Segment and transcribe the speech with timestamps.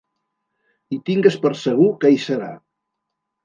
[0.97, 2.51] I tingues per segur que hi serà!